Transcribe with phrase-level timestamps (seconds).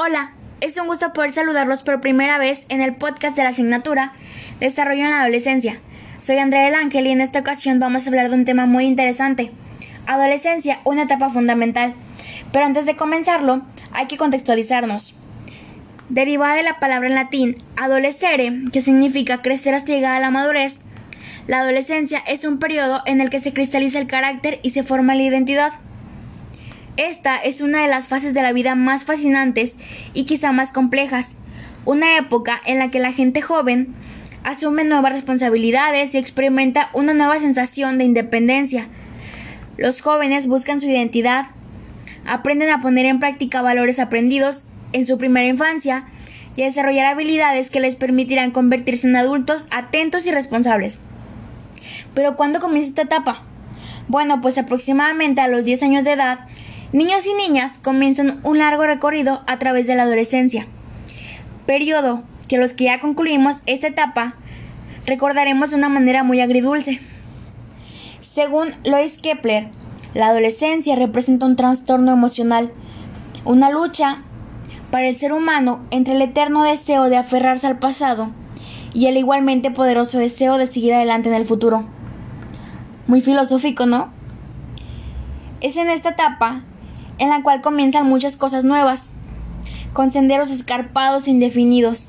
[0.00, 4.12] Hola, es un gusto poder saludarlos por primera vez en el podcast de la asignatura
[4.60, 5.80] Desarrollo en la Adolescencia.
[6.22, 8.84] Soy Andrea El Ángel y en esta ocasión vamos a hablar de un tema muy
[8.84, 9.50] interesante.
[10.06, 11.94] Adolescencia, una etapa fundamental.
[12.52, 15.16] Pero antes de comenzarlo, hay que contextualizarnos.
[16.10, 20.80] Derivada de la palabra en latín adolescere, que significa crecer hasta llegar a la madurez,
[21.48, 25.16] la adolescencia es un periodo en el que se cristaliza el carácter y se forma
[25.16, 25.72] la identidad.
[26.98, 29.76] Esta es una de las fases de la vida más fascinantes
[30.14, 31.36] y quizá más complejas,
[31.84, 33.94] una época en la que la gente joven
[34.42, 38.88] asume nuevas responsabilidades y experimenta una nueva sensación de independencia.
[39.76, 41.46] Los jóvenes buscan su identidad,
[42.26, 46.08] aprenden a poner en práctica valores aprendidos en su primera infancia
[46.56, 50.98] y a desarrollar habilidades que les permitirán convertirse en adultos atentos y responsables.
[52.14, 53.44] Pero ¿cuándo comienza esta etapa?
[54.08, 56.40] Bueno, pues aproximadamente a los 10 años de edad,
[56.90, 60.66] Niños y niñas comienzan un largo recorrido a través de la adolescencia,
[61.66, 64.36] periodo que los que ya concluimos esta etapa
[65.04, 66.98] recordaremos de una manera muy agridulce.
[68.20, 69.68] Según Lois Kepler,
[70.14, 72.72] la adolescencia representa un trastorno emocional,
[73.44, 74.22] una lucha
[74.90, 78.30] para el ser humano entre el eterno deseo de aferrarse al pasado
[78.94, 81.84] y el igualmente poderoso deseo de seguir adelante en el futuro.
[83.06, 84.10] Muy filosófico, ¿no?
[85.60, 86.62] Es en esta etapa
[87.18, 89.12] en la cual comienzan muchas cosas nuevas,
[89.92, 92.08] con senderos escarpados indefinidos.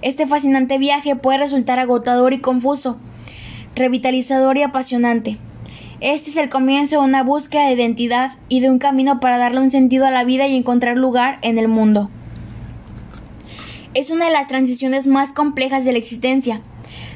[0.00, 2.98] Este fascinante viaje puede resultar agotador y confuso,
[3.74, 5.38] revitalizador y apasionante.
[6.00, 9.58] Este es el comienzo de una búsqueda de identidad y de un camino para darle
[9.58, 12.08] un sentido a la vida y encontrar lugar en el mundo.
[13.94, 16.60] Es una de las transiciones más complejas de la existencia.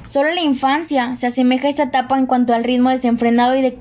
[0.02, 3.78] Solo la infancia se asemeja a esta etapa en cuanto al ritmo desenfrenado y de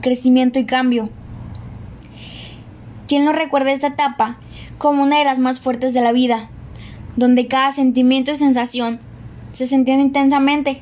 [0.00, 1.08] crecimiento y cambio.
[3.10, 4.36] ¿Quién no recuerda esta etapa
[4.78, 6.48] como una de las más fuertes de la vida,
[7.16, 9.00] donde cada sentimiento y sensación
[9.52, 10.80] se sentían intensamente,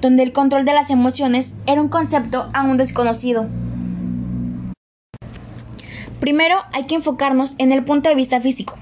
[0.00, 3.46] donde el control de las emociones era un concepto aún desconocido?
[6.18, 8.78] Primero hay que enfocarnos en el punto de vista físico.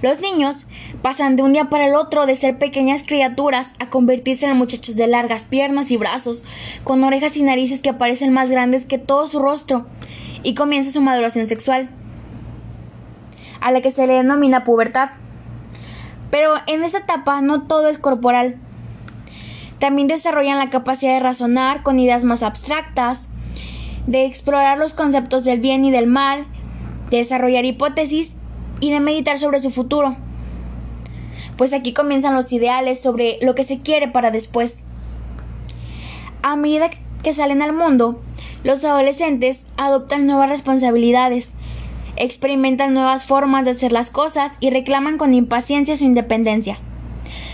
[0.00, 0.64] Los niños
[1.02, 4.96] pasan de un día para el otro de ser pequeñas criaturas a convertirse en muchachos
[4.96, 6.44] de largas piernas y brazos,
[6.84, 9.84] con orejas y narices que parecen más grandes que todo su rostro,
[10.42, 11.90] y comienza su maduración sexual,
[13.60, 15.10] a la que se le denomina pubertad.
[16.30, 18.56] Pero en esta etapa no todo es corporal.
[19.78, 23.28] También desarrollan la capacidad de razonar con ideas más abstractas,
[24.06, 26.46] de explorar los conceptos del bien y del mal,
[27.10, 28.34] de desarrollar hipótesis
[28.80, 30.16] y de meditar sobre su futuro.
[31.56, 34.84] Pues aquí comienzan los ideales sobre lo que se quiere para después.
[36.42, 36.90] A medida
[37.22, 38.20] que salen al mundo,
[38.64, 41.52] los adolescentes adoptan nuevas responsabilidades,
[42.16, 46.78] experimentan nuevas formas de hacer las cosas y reclaman con impaciencia su independencia.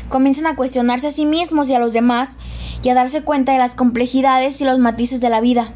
[0.09, 2.39] Comienzan a cuestionarse a sí mismos y a los demás
[2.83, 5.73] y a darse cuenta de las complejidades y los matices de la vida.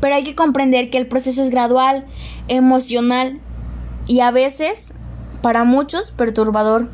[0.00, 2.06] Pero hay que comprender que el proceso es gradual,
[2.48, 3.38] emocional
[4.06, 4.92] y a veces,
[5.42, 6.88] para muchos, perturbador.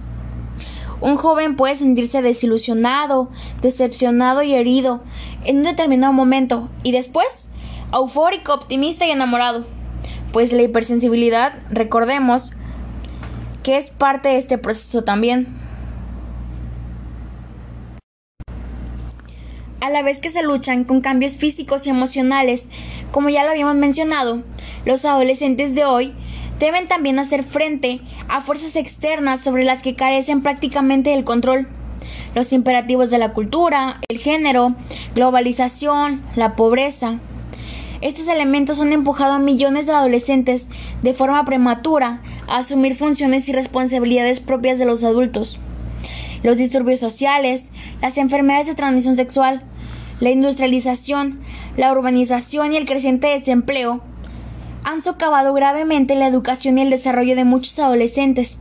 [1.00, 3.30] Un joven puede sentirse desilusionado,
[3.62, 5.02] decepcionado y herido
[5.44, 7.48] en un determinado momento y después
[7.92, 9.64] eufórico, optimista y enamorado.
[10.32, 12.52] Pues la hipersensibilidad, recordemos,
[13.62, 15.48] que es parte de este proceso también.
[19.80, 22.66] A la vez que se luchan con cambios físicos y emocionales,
[23.12, 24.42] como ya lo habíamos mencionado,
[24.84, 26.14] los adolescentes de hoy
[26.58, 31.68] deben también hacer frente a fuerzas externas sobre las que carecen prácticamente del control.
[32.34, 34.74] Los imperativos de la cultura, el género,
[35.14, 37.18] globalización, la pobreza.
[38.00, 40.66] Estos elementos han empujado a millones de adolescentes
[41.02, 45.58] de forma prematura a asumir funciones y responsabilidades propias de los adultos.
[46.42, 47.64] Los disturbios sociales,
[48.00, 49.62] las enfermedades de transmisión sexual,
[50.20, 51.40] la industrialización,
[51.76, 54.02] la urbanización y el creciente desempleo
[54.88, 58.58] han socavado gravemente la educación y el desarrollo de muchos adolescentes,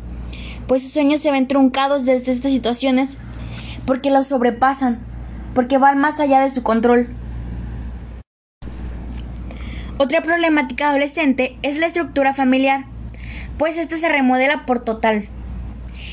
[0.68, 3.08] pues sus sueños se ven truncados desde estas situaciones
[3.86, 5.00] porque los sobrepasan,
[5.56, 7.08] porque van más allá de su control.
[9.98, 12.84] Otra problemática adolescente es la estructura familiar,
[13.58, 15.30] pues ésta se remodela por total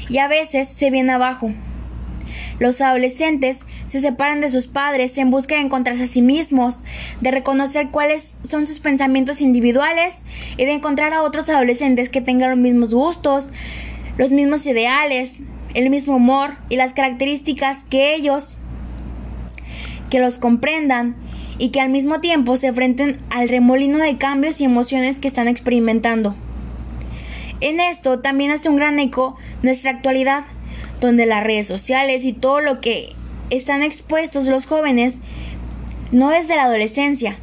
[0.08, 1.50] y a veces se viene abajo.
[2.60, 3.58] Los adolescentes
[3.94, 6.81] se separan de sus padres en busca de encontrarse a sí mismos,
[7.20, 10.23] de reconocer cuáles son sus pensamientos individuales
[10.56, 13.50] y de encontrar a otros adolescentes que tengan los mismos gustos,
[14.19, 15.35] los mismos ideales,
[15.75, 18.56] el mismo humor y las características que ellos,
[20.11, 21.14] que los comprendan
[21.58, 25.46] y que al mismo tiempo se enfrenten al remolino de cambios y emociones que están
[25.46, 26.35] experimentando.
[27.61, 30.43] En esto también hace un gran eco nuestra actualidad,
[31.00, 33.12] donde las redes sociales y todo lo que
[33.56, 35.17] están expuestos los jóvenes,
[36.12, 37.37] no desde la adolescencia,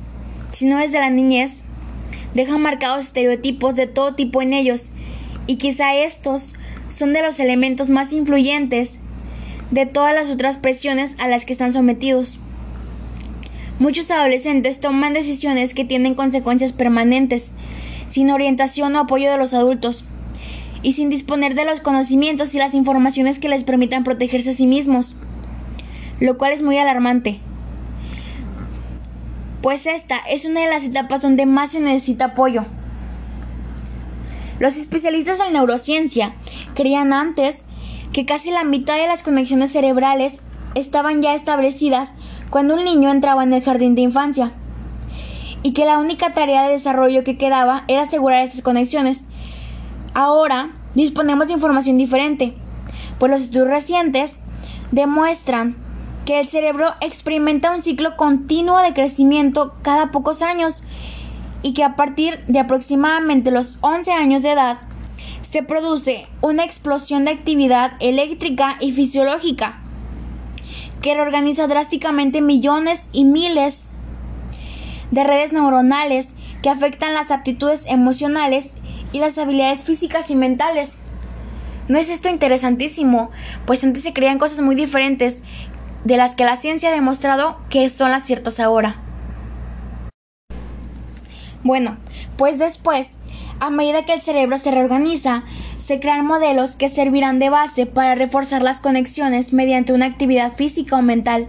[0.51, 1.63] sino desde la niñez,
[2.33, 4.87] dejan marcados estereotipos de todo tipo en ellos,
[5.47, 6.55] y quizá estos
[6.89, 8.99] son de los elementos más influyentes
[9.71, 12.39] de todas las otras presiones a las que están sometidos.
[13.79, 17.49] Muchos adolescentes toman decisiones que tienen consecuencias permanentes,
[18.09, 20.03] sin orientación o apoyo de los adultos,
[20.83, 24.67] y sin disponer de los conocimientos y las informaciones que les permitan protegerse a sí
[24.67, 25.15] mismos,
[26.21, 27.41] lo cual es muy alarmante,
[29.61, 32.65] pues esta es una de las etapas donde más se necesita apoyo.
[34.59, 36.35] Los especialistas en neurociencia
[36.75, 37.63] creían antes
[38.13, 40.39] que casi la mitad de las conexiones cerebrales
[40.75, 42.11] estaban ya establecidas
[42.49, 44.51] cuando un niño entraba en el jardín de infancia
[45.63, 49.21] y que la única tarea de desarrollo que quedaba era asegurar estas conexiones.
[50.13, 52.53] Ahora disponemos de información diferente,
[53.19, 54.37] pues los estudios recientes
[54.91, 55.77] demuestran
[56.25, 60.83] que el cerebro experimenta un ciclo continuo de crecimiento cada pocos años
[61.63, 64.79] y que a partir de aproximadamente los 11 años de edad
[65.41, 69.79] se produce una explosión de actividad eléctrica y fisiológica
[71.01, 73.89] que reorganiza drásticamente millones y miles
[75.09, 76.29] de redes neuronales
[76.61, 78.71] que afectan las aptitudes emocionales
[79.11, 80.97] y las habilidades físicas y mentales.
[81.87, 83.31] ¿No es esto interesantísimo?
[83.65, 85.41] Pues antes se creían cosas muy diferentes
[86.03, 88.97] de las que la ciencia ha demostrado que son las ciertas ahora.
[91.63, 91.97] Bueno,
[92.37, 93.09] pues después,
[93.59, 95.43] a medida que el cerebro se reorganiza,
[95.77, 100.95] se crean modelos que servirán de base para reforzar las conexiones mediante una actividad física
[100.95, 101.47] o mental.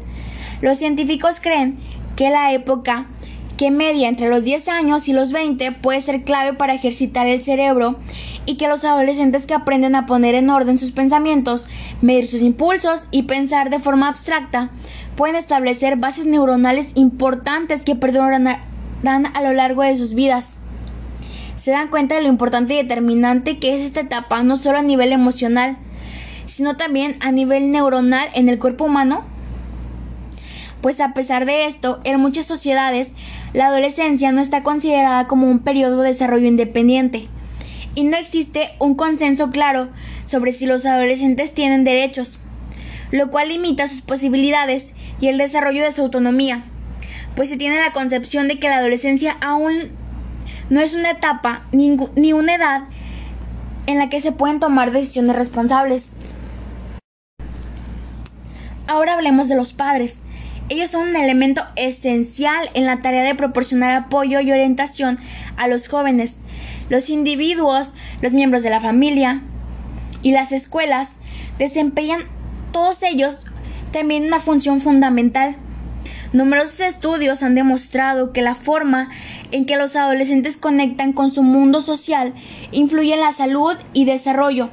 [0.61, 1.79] Los científicos creen
[2.17, 3.07] que la época
[3.57, 7.45] que media entre los 10 años y los 20 puede ser clave para ejercitar el
[7.45, 7.97] cerebro
[8.47, 11.69] y que los adolescentes que aprenden a poner en orden sus pensamientos,
[12.01, 14.71] medir sus impulsos y pensar de forma abstracta
[15.17, 18.57] pueden establecer bases neuronales importantes que perdurarán
[19.05, 20.57] a lo largo de sus vidas.
[21.57, 24.83] Se dan cuenta de lo importante y determinante que es esta etapa no solo a
[24.83, 25.77] nivel emocional,
[26.47, 29.23] sino también a nivel neuronal en el cuerpo humano.
[30.81, 33.13] Pues a pesar de esto, en muchas sociedades
[33.53, 37.29] la adolescencia no está considerada como un periodo de desarrollo independiente
[37.95, 39.89] y no existe un consenso claro
[40.27, 42.39] sobre si los adolescentes tienen derechos,
[43.11, 46.65] lo cual limita sus posibilidades y el desarrollo de su autonomía,
[47.37, 49.91] pues se tiene la concepción de que la adolescencia aún
[50.71, 52.85] no es una etapa ni una edad
[53.87, 56.11] en la que se pueden tomar decisiones responsables.
[58.87, 60.21] Ahora hablemos de los padres.
[60.69, 65.19] Ellos son un elemento esencial en la tarea de proporcionar apoyo y orientación
[65.57, 66.37] a los jóvenes.
[66.89, 69.43] Los individuos, los miembros de la familia
[70.23, 71.13] y las escuelas
[71.59, 72.23] desempeñan
[72.73, 73.47] todos ellos
[73.93, 75.57] también una función fundamental.
[76.33, 79.11] Numerosos estudios han demostrado que la forma
[79.51, 82.33] en que los adolescentes conectan con su mundo social
[82.73, 84.71] influye en la salud y desarrollo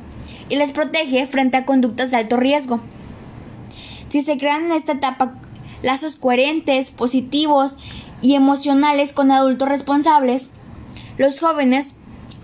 [0.48, 2.80] y les protege frente a conductas de alto riesgo.
[4.10, 5.36] Si se crean en esta etapa
[5.84, 7.78] lazos coherentes, positivos
[8.22, 10.50] y emocionales con adultos responsables,
[11.18, 11.96] los jóvenes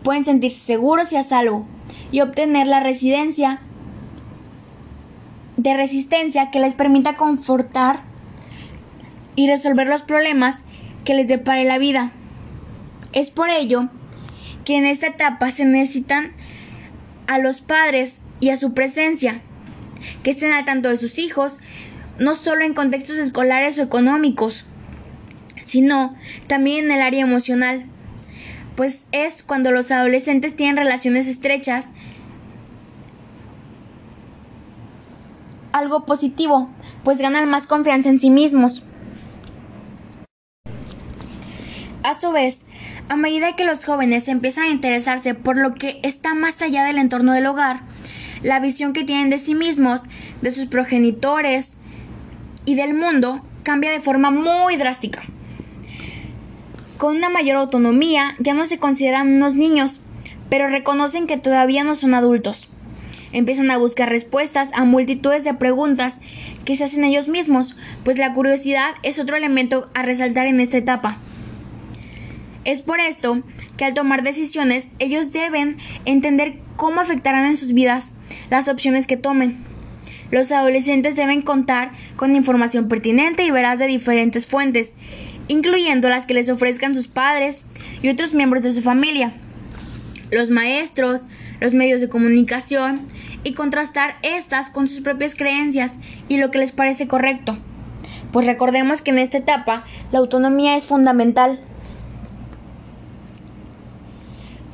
[0.05, 1.65] pueden sentirse seguros y a salvo
[2.11, 3.59] y obtener la residencia
[5.57, 8.03] de resistencia que les permita confortar
[9.35, 10.59] y resolver los problemas
[11.05, 12.11] que les depare la vida.
[13.13, 13.89] Es por ello
[14.63, 16.33] que en esta etapa se necesitan
[17.25, 19.41] a los padres y a su presencia,
[20.21, 21.61] que estén al tanto de sus hijos,
[22.19, 24.65] no solo en contextos escolares o económicos,
[25.65, 27.87] sino también en el área emocional,
[28.75, 31.87] pues es cuando los adolescentes tienen relaciones estrechas,
[35.71, 36.69] algo positivo,
[37.03, 38.83] pues ganan más confianza en sí mismos.
[42.03, 42.65] A su vez,
[43.09, 46.97] a medida que los jóvenes empiezan a interesarse por lo que está más allá del
[46.97, 47.81] entorno del hogar,
[48.41, 50.03] la visión que tienen de sí mismos,
[50.41, 51.75] de sus progenitores,
[52.65, 55.23] y del mundo cambia de forma muy drástica.
[56.97, 60.01] Con una mayor autonomía ya no se consideran unos niños,
[60.49, 62.69] pero reconocen que todavía no son adultos.
[63.33, 66.19] Empiezan a buscar respuestas a multitudes de preguntas
[66.63, 67.75] que se hacen ellos mismos,
[68.05, 71.17] pues la curiosidad es otro elemento a resaltar en esta etapa.
[72.63, 73.43] Es por esto
[73.75, 75.75] que al tomar decisiones ellos deben
[76.05, 78.13] entender cómo afectarán en sus vidas
[78.49, 79.57] las opciones que tomen.
[80.31, 84.93] Los adolescentes deben contar con información pertinente y veraz de diferentes fuentes
[85.47, 87.63] incluyendo las que les ofrezcan sus padres
[88.01, 89.33] y otros miembros de su familia,
[90.31, 91.23] los maestros,
[91.59, 93.01] los medios de comunicación
[93.43, 95.93] y contrastar estas con sus propias creencias
[96.27, 97.57] y lo que les parece correcto.
[98.31, 101.59] Pues recordemos que en esta etapa la autonomía es fundamental.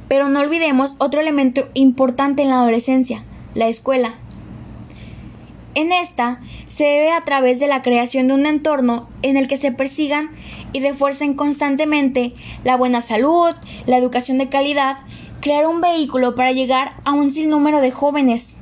[0.07, 3.23] Pero no olvidemos otro elemento importante en la adolescencia,
[3.53, 4.15] la escuela.
[5.73, 9.55] En esta se debe a través de la creación de un entorno en el que
[9.55, 10.29] se persigan
[10.73, 12.33] y refuercen constantemente
[12.65, 14.97] la buena salud, la educación de calidad,
[15.39, 18.53] crear un vehículo para llegar a un sinnúmero de jóvenes.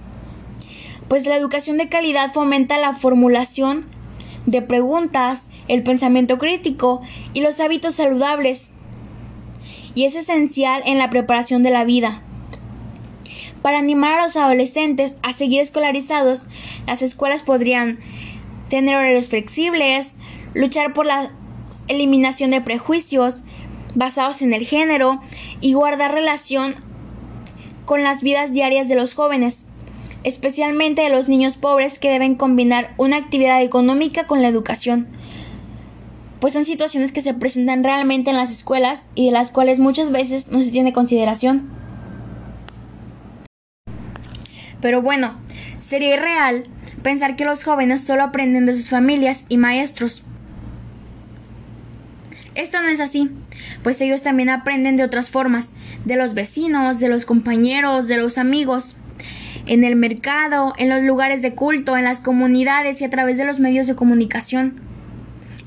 [1.08, 3.88] Pues la educación de calidad fomenta la formulación
[4.46, 7.02] de preguntas, el pensamiento crítico
[7.34, 8.70] y los hábitos saludables.
[9.96, 12.22] Y es esencial en la preparación de la vida.
[13.62, 16.44] Para animar a los adolescentes a seguir escolarizados,
[16.88, 18.00] las escuelas podrían
[18.70, 20.16] tener horarios flexibles,
[20.54, 21.32] luchar por la
[21.88, 23.42] eliminación de prejuicios
[23.96, 25.20] basados en el género
[25.62, 26.76] y guardar relación
[27.86, 29.66] con las vidas diarias de los jóvenes
[30.24, 35.08] especialmente de los niños pobres que deben combinar una actividad económica con la educación,
[36.40, 40.12] pues son situaciones que se presentan realmente en las escuelas y de las cuales muchas
[40.12, 41.70] veces no se tiene consideración.
[44.82, 45.36] Pero bueno,
[45.80, 46.64] sería irreal
[47.04, 50.24] pensar que los jóvenes solo aprenden de sus familias y maestros.
[52.56, 53.30] Esto no es así,
[53.84, 55.74] pues ellos también aprenden de otras formas,
[56.06, 58.96] de los vecinos, de los compañeros, de los amigos
[59.66, 63.46] en el mercado, en los lugares de culto, en las comunidades y a través de
[63.46, 64.82] los medios de comunicación.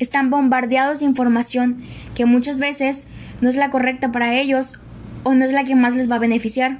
[0.00, 1.82] Están bombardeados de información
[2.16, 3.06] que muchas veces
[3.40, 4.80] no es la correcta para ellos
[5.22, 6.78] o no es la que más les va a beneficiar.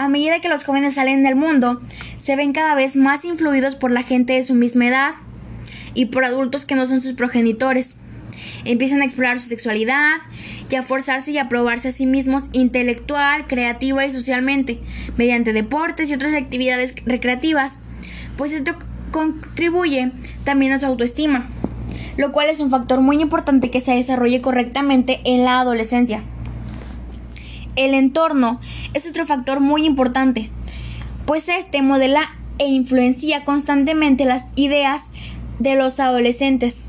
[0.00, 1.82] A medida que los jóvenes salen del mundo,
[2.18, 5.12] se ven cada vez más influidos por la gente de su misma edad
[5.92, 7.96] y por adultos que no son sus progenitores.
[8.64, 10.20] Empiezan a explorar su sexualidad
[10.70, 14.80] y a forzarse y a probarse a sí mismos intelectual, creativa y socialmente,
[15.18, 17.76] mediante deportes y otras actividades recreativas,
[18.38, 18.72] pues esto
[19.10, 20.12] contribuye
[20.44, 21.50] también a su autoestima,
[22.16, 26.22] lo cual es un factor muy importante que se desarrolle correctamente en la adolescencia.
[27.76, 28.60] El entorno
[28.94, 30.50] es otro factor muy importante,
[31.26, 32.22] pues este modela
[32.58, 35.02] e influencia constantemente las ideas
[35.58, 36.82] de los adolescentes.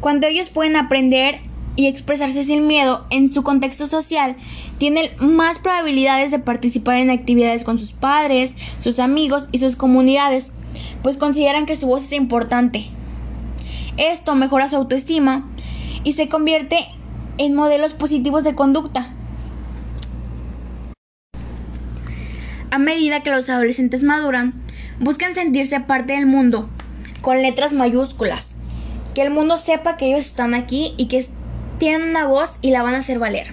[0.00, 1.40] Cuando ellos pueden aprender
[1.76, 4.36] y expresarse sin miedo en su contexto social,
[4.78, 10.52] tienen más probabilidades de participar en actividades con sus padres, sus amigos y sus comunidades,
[11.02, 12.86] pues consideran que su voz es importante.
[13.96, 15.48] Esto mejora su autoestima
[16.04, 16.78] y se convierte
[17.38, 19.14] en modelos positivos de conducta.
[22.70, 24.52] A medida que los adolescentes maduran,
[25.00, 26.68] buscan sentirse parte del mundo,
[27.22, 28.48] con letras mayúsculas,
[29.14, 31.26] que el mundo sepa que ellos están aquí y que
[31.78, 33.48] tienen una voz y la van a hacer valer.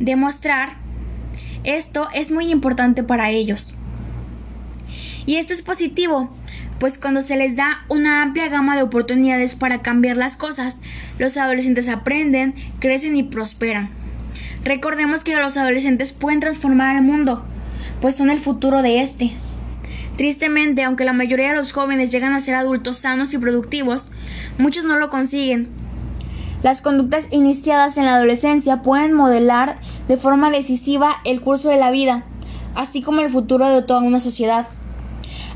[0.00, 0.82] Demostrar
[1.64, 3.74] esto es muy importante para ellos.
[5.24, 6.34] Y esto es positivo,
[6.80, 10.78] pues cuando se les da una amplia gama de oportunidades para cambiar las cosas,
[11.18, 13.90] los adolescentes aprenden, crecen y prosperan.
[14.64, 17.44] Recordemos que los adolescentes pueden transformar el mundo,
[18.02, 19.32] pues son el futuro de este.
[20.16, 24.10] Tristemente, aunque la mayoría de los jóvenes llegan a ser adultos sanos y productivos,
[24.58, 25.70] muchos no lo consiguen.
[26.64, 29.78] Las conductas iniciadas en la adolescencia pueden modelar
[30.08, 32.24] de forma decisiva el curso de la vida,
[32.74, 34.66] así como el futuro de toda una sociedad.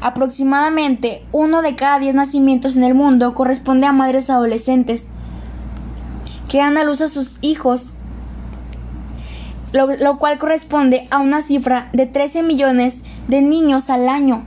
[0.01, 5.09] Aproximadamente uno de cada diez nacimientos en el mundo corresponde a madres adolescentes
[6.49, 7.93] que dan a luz a sus hijos,
[9.77, 14.47] lo, cual corresponde a una cifra de 13 millones de niños al año.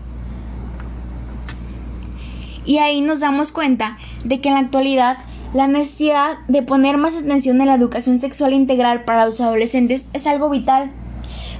[2.66, 5.18] Y ahí nos damos cuenta de que en la actualidad
[5.54, 10.28] la necesidad de poner más atención en la educación sexual integral para los adolescentes es
[10.28, 10.92] algo vital,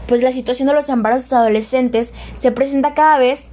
[0.08, 3.50] pues la situación de los embarazos adolescentes se presenta cada vez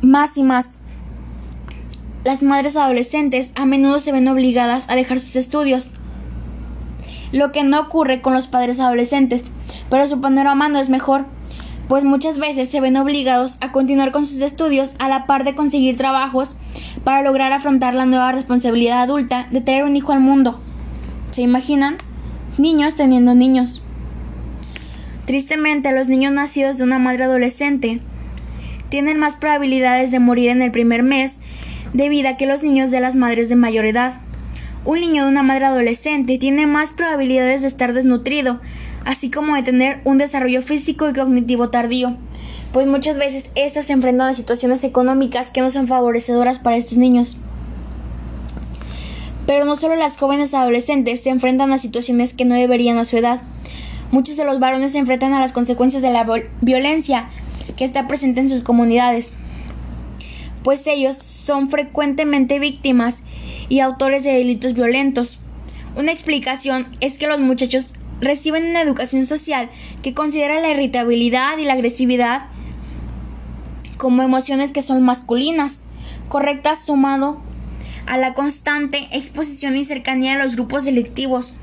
[0.00, 0.78] más y más.
[2.24, 5.90] Las madres adolescentes a menudo se ven obligadas a dejar sus estudios,
[7.34, 9.42] lo que no ocurre con los padres adolescentes,
[9.90, 11.26] pero su panorama no es mejor
[11.88, 15.54] pues muchas veces se ven obligados a continuar con sus estudios a la par de
[15.54, 16.56] conseguir trabajos
[17.04, 20.58] para lograr afrontar la nueva responsabilidad adulta de tener un hijo al mundo.
[21.32, 21.96] ¿Se imaginan?
[22.56, 23.82] Niños teniendo niños.
[25.26, 28.00] Tristemente, los niños nacidos de una madre adolescente
[28.88, 31.38] tienen más probabilidades de morir en el primer mes
[31.92, 34.20] de vida que los niños de las madres de mayor edad.
[34.84, 38.60] Un niño de una madre adolescente tiene más probabilidades de estar desnutrido,
[39.06, 42.18] así como de tener un desarrollo físico y cognitivo tardío,
[42.70, 46.98] pues muchas veces éstas se enfrentan a situaciones económicas que no son favorecedoras para estos
[46.98, 47.38] niños.
[49.46, 53.16] Pero no solo las jóvenes adolescentes se enfrentan a situaciones que no deberían a su
[53.16, 53.40] edad.
[54.10, 56.26] Muchos de los varones se enfrentan a las consecuencias de la
[56.60, 57.30] violencia
[57.78, 59.32] que está presente en sus comunidades,
[60.62, 63.22] pues ellos son frecuentemente víctimas
[63.68, 65.38] y autores de delitos violentos.
[65.96, 69.70] Una explicación es que los muchachos reciben una educación social
[70.02, 72.46] que considera la irritabilidad y la agresividad
[73.96, 75.82] como emociones que son masculinas,
[76.28, 77.40] correctas sumado
[78.06, 81.54] a la constante exposición y cercanía de los grupos delictivos.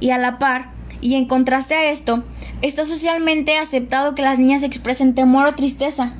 [0.00, 2.24] Y a la par, y en contraste a esto,
[2.62, 6.14] está socialmente aceptado que las niñas expresen temor o tristeza.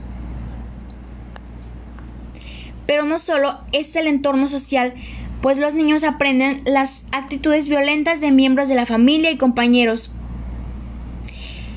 [2.87, 4.95] Pero no solo es el entorno social,
[5.43, 10.11] pues los niños aprenden las actitudes violentas de miembros de la familia y compañeros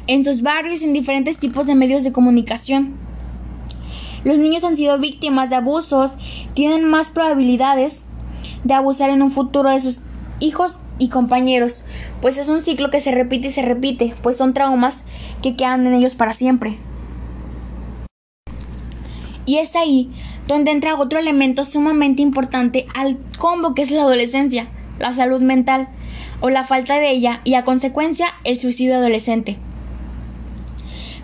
[0.07, 2.95] en sus barrios y en diferentes tipos de medios de comunicación.
[4.23, 6.17] Los niños han sido víctimas de abusos,
[6.55, 8.03] tienen más probabilidades
[8.63, 10.01] de abusar en un futuro de sus
[10.39, 11.83] hijos y compañeros,
[12.21, 15.03] pues es un ciclo que se repite y se repite, pues son traumas
[15.43, 16.77] que quedan en ellos para siempre.
[19.45, 20.11] Y es ahí
[20.49, 25.89] donde entra otro elemento sumamente importante al combo que es la adolescencia, la salud mental
[26.41, 29.57] o la falta de ella y a consecuencia el suicidio adolescente.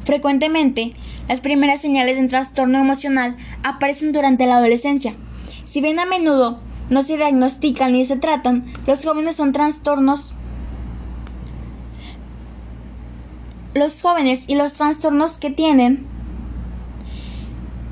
[0.03, 0.94] Frecuentemente,
[1.27, 5.15] las primeras señales de un trastorno emocional aparecen durante la adolescencia.
[5.65, 6.60] Si bien a menudo
[6.91, 10.36] no se diagnostican ni se tratan, los jóvenes son trastornos
[13.74, 16.05] los jóvenes y los trastornos que tienen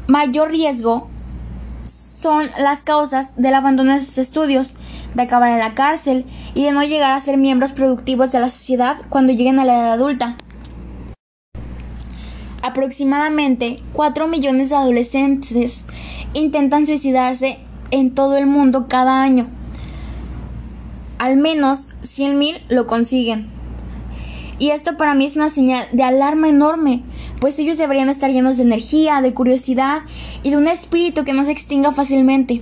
[0.08, 1.10] mayor riesgo
[2.24, 4.76] son las causas del abandono de sus estudios,
[5.14, 6.26] de acabar en la cárcel
[6.56, 9.74] y de no llegar a ser miembros productivos de la sociedad cuando lleguen a la
[9.74, 10.38] edad adulta.
[12.62, 15.84] Aproximadamente 4 millones de adolescentes
[16.34, 17.60] intentan suicidarse
[17.92, 19.48] en todo el mundo cada año.
[21.18, 23.50] Al menos 100.000 lo consiguen.
[24.60, 27.04] Y esto para mí es una señal de alarma enorme,
[27.44, 30.04] pues ellos deberían estar llenos de energía, de curiosidad
[30.44, 32.62] y de un espíritu que no se extinga fácilmente.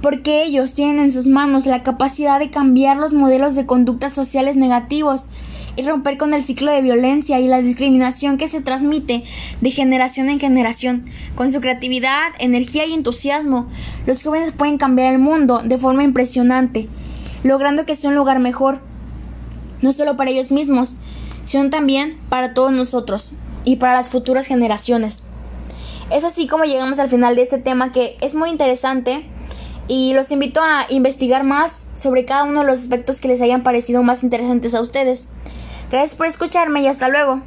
[0.00, 4.54] Porque ellos tienen en sus manos la capacidad de cambiar los modelos de conductas sociales
[4.54, 5.24] negativos
[5.74, 9.24] y romper con el ciclo de violencia y la discriminación que se transmite
[9.60, 11.02] de generación en generación.
[11.34, 13.66] Con su creatividad, energía y entusiasmo,
[14.06, 16.86] los jóvenes pueden cambiar el mundo de forma impresionante,
[17.42, 18.78] logrando que sea un lugar mejor,
[19.82, 20.96] no solo para ellos mismos,
[21.70, 23.32] también para todos nosotros
[23.64, 25.22] y para las futuras generaciones.
[26.10, 29.26] Es así como llegamos al final de este tema que es muy interesante
[29.88, 33.62] y los invito a investigar más sobre cada uno de los aspectos que les hayan
[33.62, 35.26] parecido más interesantes a ustedes.
[35.90, 37.40] Gracias por escucharme y hasta luego.